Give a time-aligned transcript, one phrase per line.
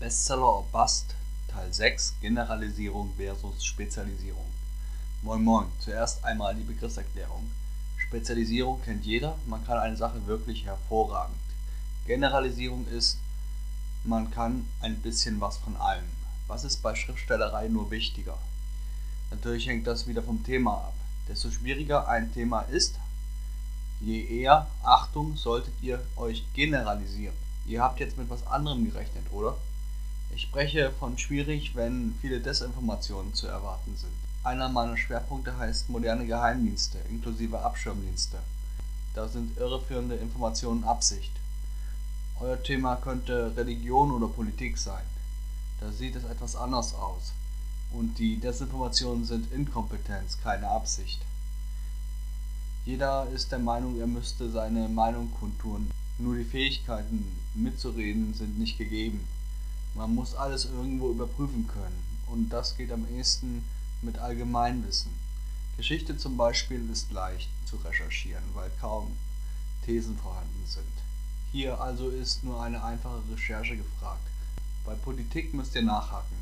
[0.00, 1.14] Bestseller or Bust
[1.46, 4.46] Teil 6 Generalisierung versus Spezialisierung.
[5.20, 7.50] Moin Moin, zuerst einmal die Begriffserklärung.
[7.98, 11.36] Spezialisierung kennt jeder, man kann eine Sache wirklich hervorragend.
[12.06, 13.18] Generalisierung ist,
[14.02, 16.08] man kann ein bisschen was von allem.
[16.46, 18.38] Was ist bei Schriftstellerei nur wichtiger?
[19.30, 20.94] Natürlich hängt das wieder vom Thema ab.
[21.28, 22.94] Desto schwieriger ein Thema ist,
[24.00, 27.36] je eher, Achtung, solltet ihr euch generalisieren.
[27.66, 29.58] Ihr habt jetzt mit was anderem gerechnet, oder?
[30.34, 34.12] Ich spreche von schwierig, wenn viele Desinformationen zu erwarten sind.
[34.42, 38.38] Einer meiner Schwerpunkte heißt moderne Geheimdienste inklusive Abschirmdienste.
[39.14, 41.32] Da sind irreführende Informationen Absicht.
[42.38, 45.04] Euer Thema könnte Religion oder Politik sein.
[45.80, 47.32] Da sieht es etwas anders aus.
[47.92, 51.20] Und die Desinformationen sind Inkompetenz, keine Absicht.
[52.86, 55.90] Jeder ist der Meinung, er müsste seine Meinung kundtun.
[56.18, 59.26] Nur die Fähigkeiten mitzureden sind nicht gegeben.
[59.94, 62.02] Man muss alles irgendwo überprüfen können.
[62.26, 63.64] Und das geht am ehesten
[64.02, 65.10] mit Allgemeinwissen.
[65.76, 69.16] Geschichte zum Beispiel ist leicht zu recherchieren, weil kaum
[69.84, 70.84] Thesen vorhanden sind.
[71.52, 74.26] Hier also ist nur eine einfache Recherche gefragt.
[74.84, 76.36] Bei Politik müsst ihr nachhaken.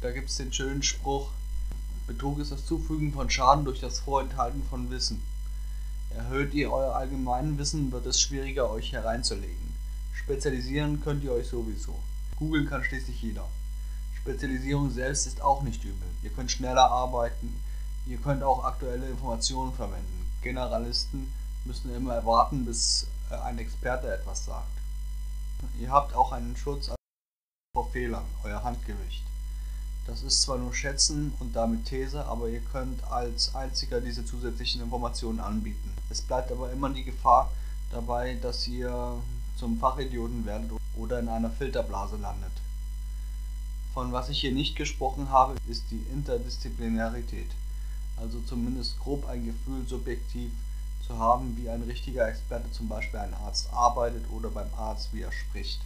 [0.00, 1.30] Da gibt es den schönen Spruch,
[2.06, 5.22] Betrug ist das Zufügen von Schaden durch das Vorenthalten von Wissen.
[6.10, 9.74] Erhöht ihr euer Allgemeinwissen, wird es schwieriger, euch hereinzulegen.
[10.12, 11.98] Spezialisieren könnt ihr euch sowieso.
[12.42, 13.46] Googeln kann schließlich jeder.
[14.20, 16.08] Spezialisierung selbst ist auch nicht übel.
[16.24, 17.60] Ihr könnt schneller arbeiten,
[18.04, 20.26] ihr könnt auch aktuelle Informationen verwenden.
[20.42, 21.32] Generalisten
[21.64, 24.72] müssen immer erwarten, bis äh, ein Experte etwas sagt.
[25.78, 26.90] Ihr habt auch einen Schutz
[27.72, 29.22] vor Fehlern, euer Handgewicht.
[30.08, 34.82] Das ist zwar nur Schätzen und damit These, aber ihr könnt als einziger diese zusätzlichen
[34.82, 35.92] Informationen anbieten.
[36.10, 37.52] Es bleibt aber immer die Gefahr
[37.92, 39.22] dabei, dass ihr
[39.62, 42.50] zum Fachidioten werdet oder in einer Filterblase landet.
[43.94, 47.46] Von was ich hier nicht gesprochen habe, ist die Interdisziplinarität,
[48.16, 50.50] also zumindest grob ein Gefühl subjektiv
[51.06, 55.22] zu haben, wie ein richtiger Experte, zum Beispiel ein Arzt, arbeitet oder beim Arzt, wie
[55.22, 55.80] er spricht.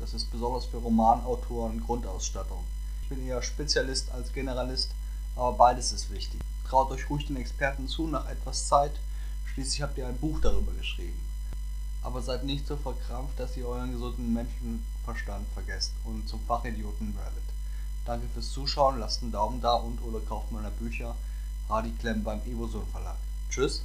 [0.00, 2.64] Das ist besonders für Romanautoren Grundausstattung.
[3.02, 4.90] Ich bin eher Spezialist als Generalist,
[5.36, 6.40] aber beides ist wichtig.
[6.68, 8.98] Traut euch ruhig den Experten zu nach etwas Zeit,
[9.52, 11.23] schließlich habt ihr ein Buch darüber geschrieben.
[12.04, 17.42] Aber seid nicht so verkrampft, dass ihr euren gesunden Menschenverstand vergesst und zum Fachidioten werdet.
[18.04, 21.16] Danke fürs Zuschauen, lasst einen Daumen da und oder kauft meine Bücher.
[21.68, 23.16] Hardy Klemm beim Evoson Verlag.
[23.50, 23.82] Tschüss.